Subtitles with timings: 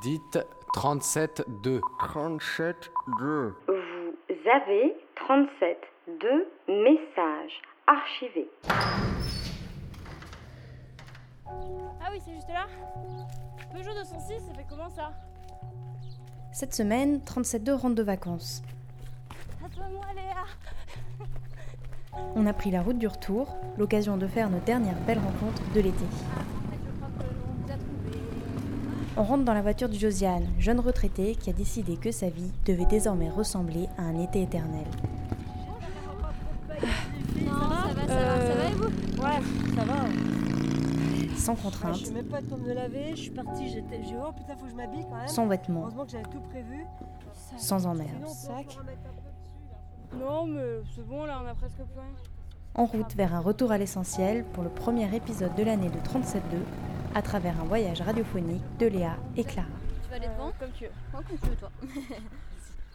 [0.00, 0.38] Dites
[0.74, 1.80] 37-2.
[2.00, 3.52] 37-2.
[3.68, 5.78] Vous avez 37
[6.08, 8.48] de messages archivés.
[11.46, 12.66] Ah oui, c'est juste là
[13.72, 15.12] Peugeot 206, ça fait comment ça?
[16.52, 18.62] Cette semaine, 37.2 rentre de vacances.
[19.64, 20.44] Attends-moi, Léa
[22.36, 25.80] On a pris la route du retour, l'occasion de faire nos dernières belles rencontres de
[25.80, 26.04] l'été.
[26.36, 27.24] Ah, en fait, je crois qu'on
[27.64, 28.18] vous a trouvé.
[29.16, 32.50] On rentre dans la voiture de Josiane, jeune retraité qui a décidé que sa vie
[32.66, 34.84] devait désormais ressembler à un été éternel.
[37.44, 39.22] Non, ça va, ça va, ça va et vous?
[39.22, 39.94] Ouais, ça va.
[41.36, 43.10] Sans Ouais, je contrainte, sais même pas de temps de me laver.
[43.10, 44.02] Je suis partie, j'étais.
[44.02, 45.28] J'ai oh putain, faut que je m'habille quand même.
[45.28, 46.84] sans vêtements, Heureusement que j'avais tout prévu.
[47.58, 48.08] sans emmerde.
[48.18, 48.50] on peut Sac.
[48.50, 50.18] encore en mettre un peu dessus, là.
[50.26, 50.62] Non, mais
[50.94, 52.14] c'est bon, là, on a presque plus rien.
[52.74, 56.40] En route vers un retour à l'essentiel pour le premier épisode de l'année de 37.2
[57.14, 59.68] à travers un voyage radiophonique de Léa et Clara.
[60.02, 60.90] Tu vas aller devant Comme tu veux.
[61.12, 61.70] comme tu veux, toi.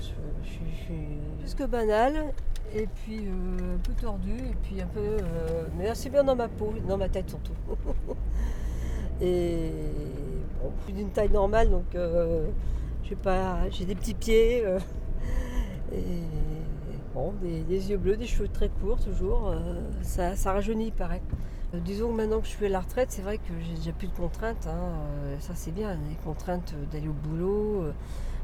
[0.00, 0.08] Je,
[0.44, 2.32] je suis- je suis plus que banale.
[2.74, 4.30] Et puis euh, un peu tordue.
[4.50, 5.00] Et puis un peu.
[5.00, 7.54] euh, mais assez bien dans ma peau, dans ma tête surtout.
[9.20, 9.70] et
[10.62, 11.94] bon, plus d'une taille normale, donc
[13.10, 14.62] sais pas, j'ai des petits pieds.
[14.64, 14.78] euh,
[15.92, 16.22] et
[17.14, 19.48] bon, des, yeux bleus, des cheveux très courts toujours.
[19.48, 21.22] euh, ça, ça rajeunit, il paraît.
[21.74, 23.92] Euh, disons que maintenant que je suis à la retraite, c'est vrai que j'ai déjà
[23.92, 24.66] plus de contraintes.
[24.66, 24.92] hein,
[25.40, 27.84] ça c'est bien, les contraintes d'aller au boulot.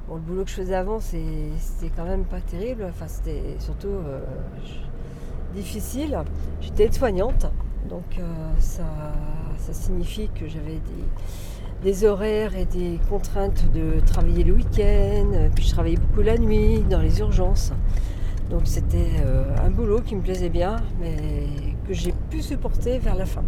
[0.08, 2.86] Bon, le boulot que je faisais avant, c'était quand même pas terrible.
[2.88, 3.88] Enfin, c'était surtout
[5.54, 6.18] difficile.
[6.60, 7.46] J'étais aide-soignante,
[7.88, 8.20] donc
[8.58, 8.84] ça,
[9.58, 11.04] ça signifie que j'avais des,
[11.84, 15.50] des horaires et des contraintes de travailler le week-end.
[15.54, 17.72] Puis je travaillais beaucoup la nuit, dans les urgences.
[18.50, 21.46] Donc c'était euh, un boulot qui me plaisait bien, mais
[21.86, 23.44] que j'ai pu supporter vers la fin.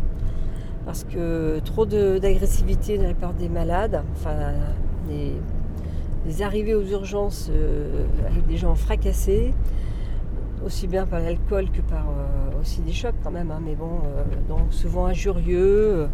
[0.84, 4.52] Parce que trop d'agressivité de la part des malades, enfin
[5.08, 9.52] des arrivées aux urgences euh, avec des gens fracassés,
[10.64, 14.00] aussi bien par l'alcool que par euh, aussi des chocs quand même, hein, mais bon,
[14.04, 16.08] euh, donc souvent injurieux.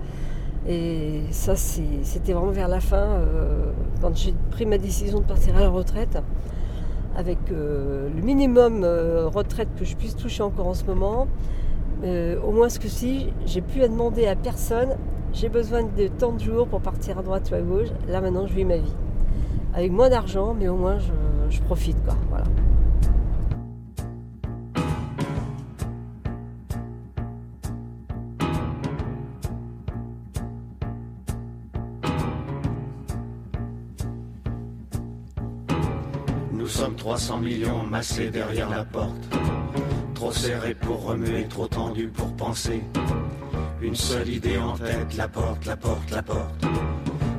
[0.69, 5.57] Et ça, c'était vraiment vers la fin, euh, quand j'ai pris ma décision de partir
[5.57, 6.23] à la retraite,
[7.17, 11.27] avec euh, le minimum euh, retraite que je puisse toucher encore en ce moment.
[12.05, 14.97] Au moins ce que si, j'ai plus à demander à personne,
[15.33, 17.89] j'ai besoin de tant de jours pour partir à droite ou à gauche.
[18.09, 18.95] Là maintenant, je vis ma vie
[19.73, 21.13] avec moins d'argent, mais au moins je,
[21.49, 22.03] je profite.
[22.05, 22.17] Quoi.
[22.29, 22.47] Voilà.
[37.23, 39.39] 300 millions massés derrière la porte.
[40.13, 42.83] Trop serrés pour remuer, trop tendus pour penser.
[43.81, 46.67] Une seule idée en tête, la porte, la porte, la porte.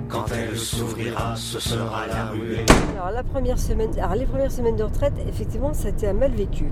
[0.07, 2.65] Quand elle s'ouvrira, ce sera la ruée.
[2.95, 6.31] Alors, la première semaine, les premières semaines de retraite, effectivement, ça a été un mal
[6.31, 6.71] vécu.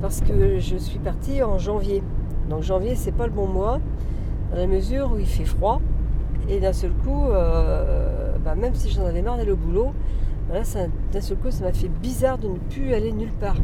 [0.00, 2.00] Parce que je suis partie en janvier.
[2.48, 3.80] Donc janvier, c'est pas le bon mois,
[4.52, 5.80] dans la mesure où il fait froid.
[6.48, 9.92] Et d'un seul coup, euh, bah, même si j'en avais marre d'aller au boulot,
[10.48, 13.56] d'un seul coup, ça m'a fait bizarre de ne plus aller nulle part.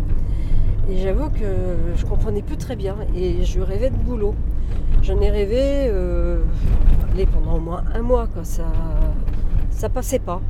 [0.91, 2.97] Et j'avoue que je comprenais plus très bien.
[3.15, 4.35] Et je rêvais de boulot.
[5.03, 6.43] J'en ai rêvé euh,
[7.33, 8.27] pendant au moins un mois.
[8.27, 8.45] Quoi.
[8.45, 8.65] Ça,
[9.71, 10.41] ça passait pas.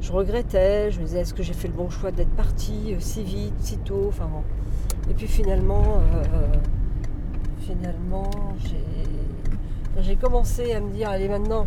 [0.00, 0.90] Je, regrettais.
[0.90, 3.54] Je me disais, est-ce que j'ai fait le bon choix d'être partie euh, si vite,
[3.58, 4.06] si tôt?
[4.08, 4.42] Enfin, bon.
[5.10, 5.82] Et puis finalement,
[6.34, 6.46] euh,
[7.60, 8.30] finalement,
[10.00, 11.66] j'ai, commencé à me dire, allez maintenant,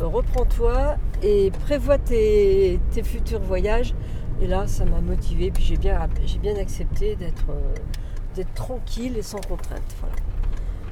[0.00, 3.94] reprends-toi et prévois tes, futurs voyages.
[4.40, 5.50] Et là, ça m'a motivée.
[5.50, 5.98] Puis j'ai bien,
[6.60, 7.74] accepté d'être, euh,
[8.34, 9.96] d'être tranquille et sans contrainte.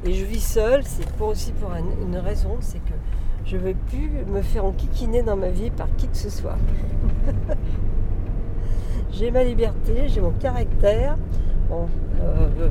[0.04, 2.92] Et je vis seule, c'est pour aussi pour un- une raison, c'est que
[3.44, 6.58] je ne veux plus me faire enquiquiner dans ma vie par qui que ce soit.
[9.12, 11.16] j'ai ma liberté, j'ai mon caractère.
[11.70, 12.68] Euh,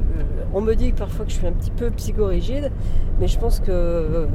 [0.54, 2.72] on me dit parfois que je suis un petit peu psychorigide,
[3.20, 4.26] mais je pense que euh,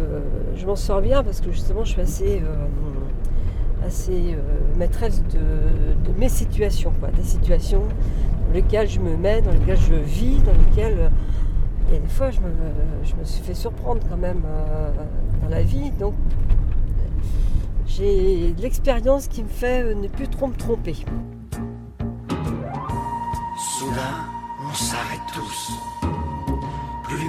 [0.56, 4.36] je m'en sors bien parce que justement je suis assez, euh, assez
[4.76, 7.82] maîtresse de, mes situations, des situations
[8.48, 11.10] dans lesquelles je me mets, dans lesquelles je vis, dans lesquelles
[11.92, 12.52] et des fois, je me,
[13.02, 14.42] je me suis fait surprendre quand même
[15.42, 15.90] dans la vie.
[15.98, 16.14] Donc,
[17.84, 20.94] j'ai de l'expérience qui me fait ne plus trop me tromper.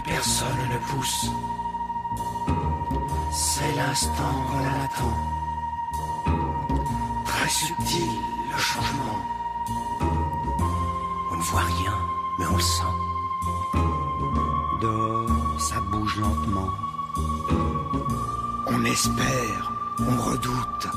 [0.04, 1.26] personne ne pousse.
[3.32, 5.18] C'est l'instant qu'on attend.
[7.26, 8.12] Très subtil
[8.52, 9.20] le changement.
[11.32, 11.98] On ne voit rien,
[12.40, 12.96] mais on le sent.
[14.82, 16.70] Dehors, ça bouge lentement.
[18.68, 20.88] On espère, on redoute.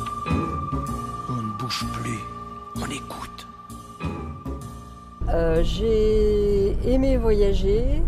[1.28, 2.20] On ne bouge plus,
[2.76, 3.46] on écoute.
[5.28, 8.02] Euh, j'ai aimé voyager,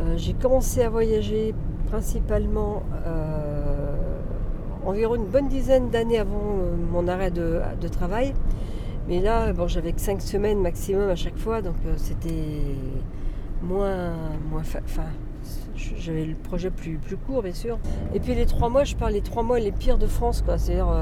[0.00, 1.54] euh, j'ai commencé à voyager
[1.88, 3.96] principalement euh,
[4.86, 8.32] environ une bonne dizaine d'années avant euh, mon arrêt de, travail.
[9.08, 12.30] Mais là, bon, j'avais que 5 semaines maximum à chaque fois, donc c'était
[13.62, 14.12] moins,
[14.50, 15.02] moins enfin,
[15.74, 17.78] j'avais le projet plus, plus court, bien sûr.
[18.14, 20.58] Et puis les trois mois, je parle les trois mois les pires de France, quoi.
[20.58, 20.94] C'est-à-dire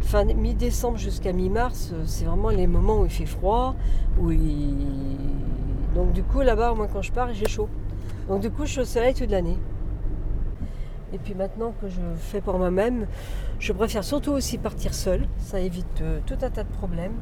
[0.00, 3.74] fin mi-décembre jusqu'à mi-mars, c'est vraiment les moments où il fait froid,
[4.20, 4.30] où
[5.94, 7.68] donc du coup là-bas, moi quand je pars, j'ai chaud.
[8.28, 9.56] Donc du coup, je suis au soleil toute l'année.
[11.12, 13.06] Et puis maintenant que je fais pour moi-même,
[13.58, 15.26] je préfère surtout aussi partir seule.
[15.38, 17.14] Ça évite euh, tout un tas de problèmes.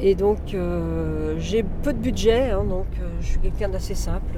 [0.00, 4.34] Et donc euh, j'ai peu de budget, hein, donc euh, je suis quelqu'un d'assez simple.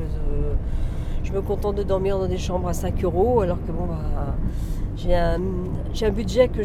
[1.24, 4.34] Je me contente de dormir dans des chambres à 5 euros, alors que bon, bah,
[4.96, 5.40] j'ai un,
[6.10, 6.62] budget que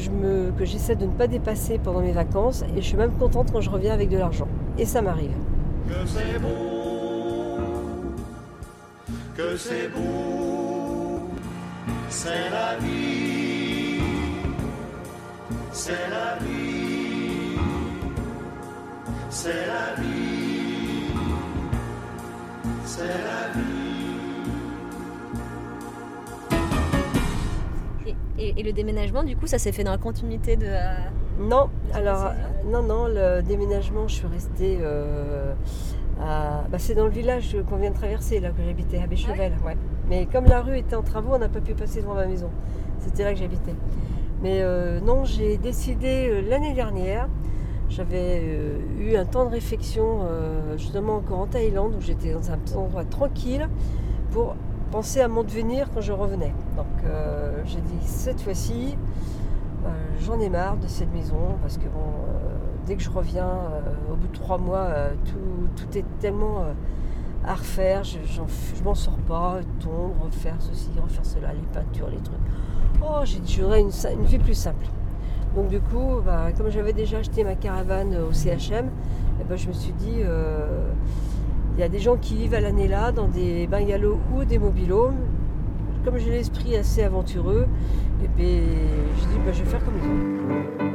[0.66, 2.64] j'essaie de ne pas dépasser pendant mes vacances.
[2.76, 4.48] Et je suis même contente quand je reviens avec de l'argent.
[4.78, 5.32] Et ça m'arrive.
[9.42, 11.20] Que c'est beau,
[12.10, 14.00] c'est la vie,
[15.72, 17.58] c'est la vie,
[19.32, 21.14] c'est la vie,
[22.86, 23.72] c'est la vie.
[28.06, 30.68] Et, et- et le déménagement, du coup, ça s'est fait dans la continuité de.
[30.68, 30.94] euh,
[31.40, 32.32] Non, alors,
[32.66, 35.54] non, non, le déménagement, je suis restée euh,
[36.22, 36.64] à.
[36.70, 39.78] bah, c'est dans le village qu'on vient de traverser, là, que j'habitais, à Béchevel, ouais.
[40.10, 42.50] Mais comme la rue était en travaux, on n'a pas pu passer devant ma maison.
[43.00, 43.76] C'était là que j'habitais.
[44.42, 47.28] Mais euh, non, j'ai décidé euh, l'année dernière,
[47.90, 52.52] j'avais euh, eu un temps de réflexion, euh, justement encore en Thaïlande, où j'étais dans
[52.52, 53.70] un petit endroit tranquille,
[54.32, 54.56] pour
[54.92, 56.54] penser à mon devenir quand je revenais.
[56.76, 58.98] Donc euh, j'ai dit, cette fois-ci,
[59.86, 59.90] euh,
[60.20, 63.91] J'en ai marre de cette maison parce que bon, euh, dès que je reviens, euh,
[64.22, 65.14] bout trois mois, euh,
[65.76, 66.74] tout, est tellement euh,
[67.46, 68.04] à refaire.
[68.04, 72.38] Je, m'en sors pas, tombe, refaire ceci, refaire cela, les peintures, les trucs.
[73.04, 74.86] Oh, j'ai j'aurais une, vie plus simple.
[75.56, 78.90] Donc du coup, bah, comme j'avais déjà acheté ma caravane au CHM,
[79.40, 80.88] eh ben, je me suis dit, euh,
[81.76, 84.60] il y a des gens qui vivent à l'année là dans des bungalows ou des
[84.60, 85.18] mobilhomes.
[86.06, 87.68] Comme j'ai l'esprit assez aventureux,
[88.24, 88.64] et ben,
[89.18, 90.78] je dis, bah, je vais faire comme eux.
[90.80, 90.91] Dans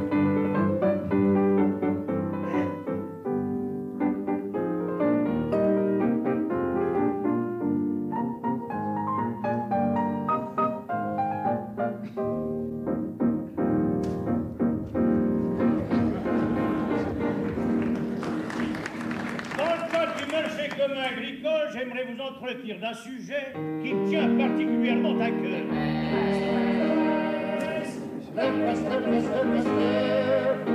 [21.73, 25.61] j'aimerais vous entretenir d'un sujet qui tient particulièrement à cœur.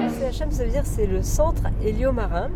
[0.08, 2.50] CHM, ça veut dire c'est le centre héliomarin.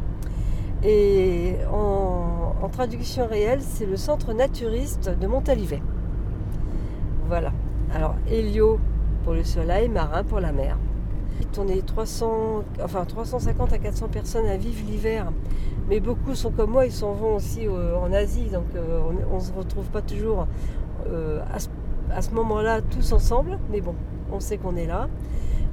[0.84, 5.82] Et en, en traduction réelle, c'est le centre naturiste de Montalivet.
[7.28, 7.52] Voilà.
[7.94, 8.78] Alors, hélio
[9.24, 10.76] pour le soleil, marin pour la mer.
[11.58, 15.32] On est 300, enfin 350 à 400 personnes à vivre l'hiver.
[15.88, 18.48] Mais beaucoup sont comme moi, ils s'en vont aussi euh, en Asie.
[18.52, 19.00] Donc euh,
[19.30, 20.46] on ne se retrouve pas toujours
[21.08, 21.68] euh, à ce,
[22.10, 23.58] à ce moment-là tous ensemble.
[23.70, 23.94] Mais bon,
[24.32, 25.08] on sait qu'on est là.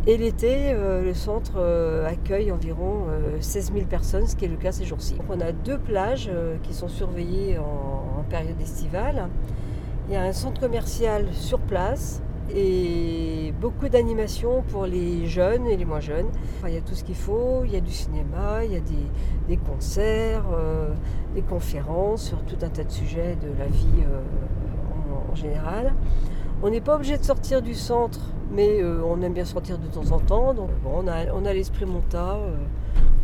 [0.06, 1.58] Et l'été, le centre
[2.06, 5.16] accueille environ euh, 16 000 personnes, ce qui est le cas ces jours-ci.
[5.30, 6.30] On a deux plages
[6.64, 9.30] qui sont surveillées en, en période estivale.
[10.10, 12.22] Il y a un centre commercial sur place
[12.54, 16.28] et beaucoup d'animations pour les jeunes et les moins jeunes.
[16.68, 18.80] Il y a tout ce qu'il faut, il y a du cinéma, il y a
[18.80, 19.08] des,
[19.48, 20.90] des concerts, euh,
[21.36, 25.94] des conférences sur tout un tas de sujets de la vie euh, en, général.
[26.62, 28.20] On n'est pas obligé de sortir du centre,
[28.52, 30.54] mais euh, on aime bien sortir de temps en temps.
[30.54, 32.38] Donc bon, on a, on a l'esprit monta,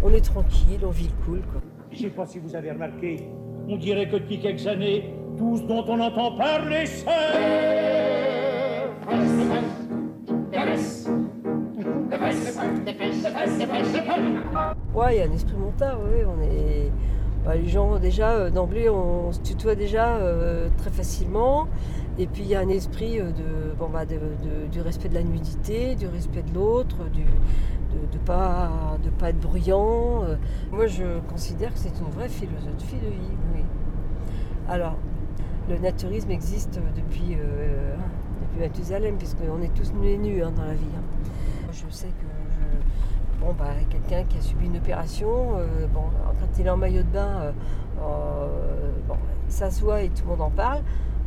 [0.03, 1.41] on est tranquille, on vit cool.
[1.51, 1.61] Quoi.
[1.91, 3.29] Je ne sais pas si vous avez remarqué,
[3.67, 8.08] on dirait que depuis quelques années, tout ce dont on entend parler, c'est...
[14.93, 16.91] Ouais, il y a un esprit montard, oui, on est.
[17.45, 21.67] bah, les gens déjà euh, d'emblée on se tutoie déjà euh, très facilement.
[22.17, 25.23] Et puis il y a un esprit euh, de, bon, bah, du respect de la
[25.23, 30.23] nudité, du respect de l'autre, de ne pas, de pas être bruyant.
[30.71, 33.37] Moi je considère que c'est une vraie philosophie de vie.
[33.55, 33.61] Oui.
[34.67, 34.95] Alors,
[35.69, 37.37] le naturisme existe depuis
[38.59, 40.85] Mathusalem, puisqu'on est tous nus et nus hein, dans la vie.
[40.97, 41.03] hein.
[41.71, 46.03] Je sais que bon, bah, quelqu'un qui a subi une opération, euh, bon,
[46.39, 47.51] quand il est en maillot de bain, euh,
[48.01, 48.89] euh,
[49.47, 50.81] il s'assoit et tout le monde en parle.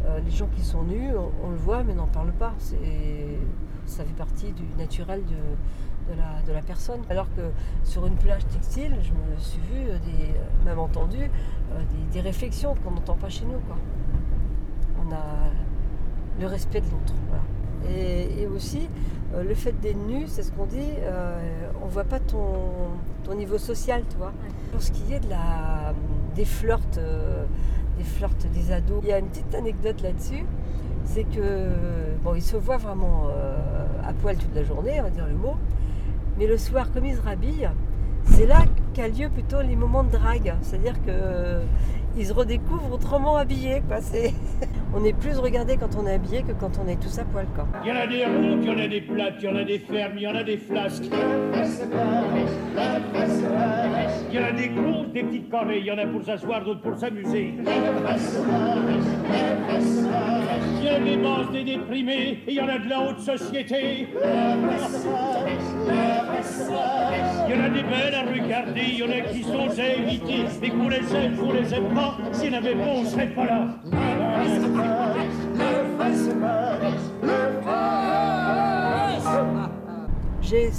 [0.06, 1.10] euh, les gens qui sont nus,
[1.44, 2.52] on, le voit, mais n'en parle pas.
[2.58, 3.38] C'est-
[3.84, 7.00] Ça fait partie du naturel de, de la, de la personne.
[7.10, 7.42] Alors que
[7.82, 10.34] sur une plage textile, je me suis vu, euh, des,
[10.64, 13.58] même entendu, des, des réflexions qu'on n'entend pas chez nous.
[13.66, 13.76] Quoi.
[15.04, 15.50] On a
[16.40, 17.14] le respect de l'autre.
[17.28, 17.42] voilà.
[17.90, 18.88] Et, et aussi,
[19.34, 21.38] euh, le fait d'être nu, c'est ce qu'on dit, euh,
[21.82, 22.48] on voit pas ton,
[23.24, 24.32] ton niveau social, tu vois.
[24.70, 25.94] Pour ce qui est de la,
[26.34, 27.44] des flirts, euh,
[27.96, 30.44] des flirts des ados, il y a une petite anecdote là-dessus,
[31.04, 31.68] c'est que
[32.22, 33.28] bon, ils se voient vraiment
[34.06, 35.56] à poil toute la journée, on va dire le mot,
[36.38, 37.70] mais le soir, comme ils se rhabillent,
[38.24, 41.60] c'est là qu'a lieu plutôt les moments de drague, c'est-à-dire que
[42.16, 44.00] ils se redécouvrent autrement habillés, quoi.
[44.00, 44.33] C'est-
[44.95, 47.47] on est plus regardé quand on est habillé que quand on est tous à poil,
[47.54, 47.66] quoi.
[47.85, 49.57] Il y en a des rondes, il y en a des plates, il y en
[49.57, 51.04] a des fermes, il y en a des flasques.
[54.31, 56.64] Il y en a des grosses, des petites carrées, il y en a pour s'asseoir,
[56.64, 57.54] d'autres pour s'amuser.
[57.59, 57.64] Il
[60.85, 63.21] y en a des basses, des déprimés, et il y en a de la haute
[63.21, 64.09] société.
[67.49, 69.87] Il y en a des belles à regarder, il y en a qui sont à
[69.87, 72.01] éviter, et qu'on les aime, qu'on les aime pas,
[72.32, 73.66] s'il serait pas là.
[80.40, 80.71] J'ai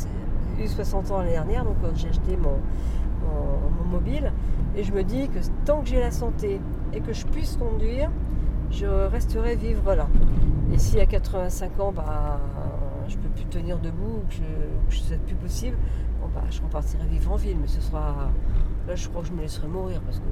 [0.60, 2.58] eu 60 ans l'année dernière, donc quand j'ai acheté mon,
[3.22, 4.32] mon- mobile,
[4.76, 6.60] et je me dis que tant que j'ai la santé
[6.94, 8.10] et que je puisse conduire,
[8.72, 10.08] je resterai vivre là.
[10.74, 12.40] Et si à 85 ans, bah,
[13.08, 14.36] je peux plus tenir debout, ou que,
[14.90, 15.78] je, soit plus possible,
[16.22, 18.16] bon, bah, je repartirai vivre en ville, mais ce sera.
[18.88, 20.24] Là, je crois que je me laisserai mourir parce que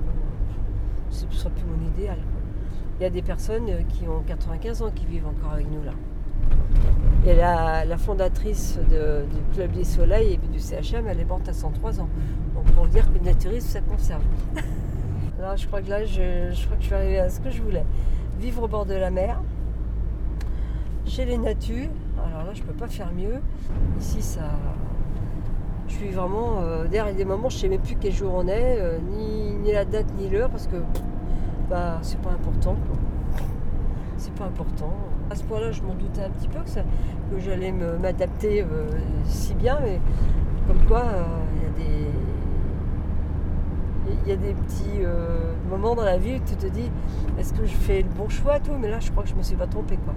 [1.11, 2.17] ce ne sera plus mon idéal.
[2.99, 5.83] Il y a des personnes euh, qui ont 95 ans qui vivent encore avec nous
[5.83, 5.93] là.
[7.25, 12.01] Et la, fondatrice du Club des Soleils et du CHM, elle est morte à 103
[12.01, 12.09] ans.
[12.55, 14.23] Donc pour dire que naturisme, ça conserve.
[15.39, 17.63] Là, je crois que là, je, crois que je suis arrivée à ce que je
[17.63, 17.83] voulais.
[18.39, 19.41] Vivre au bord de la mer,
[21.07, 21.89] chez les natus.
[22.15, 23.41] Alors là, je peux pas faire mieux.
[23.99, 24.51] Ici, ça...
[25.87, 26.59] Je suis vraiment...
[26.61, 29.71] Euh, a des moments, je sais même plus quel jour on est, euh, ni, ni
[29.71, 30.77] la date, ni l'heure, parce que
[31.69, 32.75] bah, c'est pas important.
[32.75, 32.97] quoi.
[34.17, 34.93] C'est pas important.
[35.29, 36.83] À ce point-là, je m'en doutais un petit peu que, ça-
[37.31, 38.89] que j'allais m'adapter euh,
[39.25, 39.99] si bien, mais
[40.67, 41.23] comme quoi, euh,
[41.55, 42.07] il y a des.
[44.25, 46.91] Il y a des petits euh, moments dans la vie où tu te dis
[47.39, 49.41] est-ce que je fais le bon choix tout mais là je crois que je me
[49.43, 50.13] suis pas trompée quoi.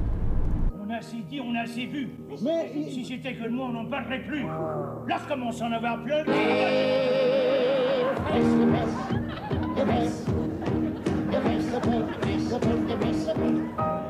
[0.85, 2.09] On a assez dit, on a assez vu.
[2.43, 4.43] Mais si c'était que le mot, on n'en parlerait plus.
[4.43, 6.25] Là, je commence à en avoir plein.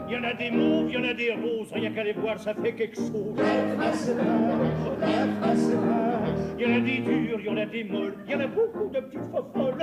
[0.06, 2.12] Il y en a des mauves, il y en a des roses, rien qu'à les
[2.12, 3.34] voir, ça fait quelque chose.
[6.56, 8.40] Il y en a des durs, il y en a des molles, il y en
[8.40, 9.74] a beaucoup de petites fofolles.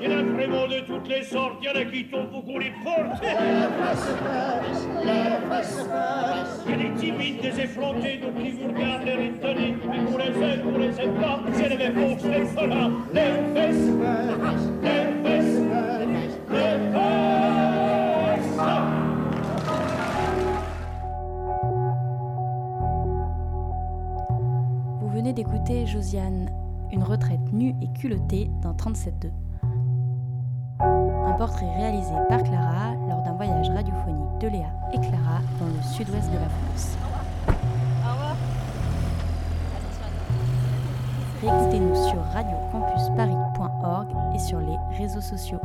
[0.00, 2.30] Il y en a vraiment de toutes les sortes, il y en a qui tombent
[2.30, 3.22] pour qu'on les porte.
[6.66, 10.18] Il y a des timides, des effrontés, d'autres qui vous regardent l'air étonnés, mais qu'on
[10.18, 12.90] les aime, qu'on les aime pas, si elle avait faux, c'est cela.
[13.14, 13.20] Les
[13.54, 13.88] fesses,
[14.82, 14.92] les
[15.22, 15.27] fesses,
[25.48, 26.50] d'écouter Josiane,
[26.92, 29.30] une retraite nue et culottée dans 37.2.
[30.80, 35.82] Un portrait réalisé par Clara lors d'un voyage radiophonique de Léa et Clara dans le
[35.82, 36.96] sud-ouest de la France.
[41.40, 45.60] Réécoutez-nous sur radiocampusparis.org et sur les réseaux sociaux.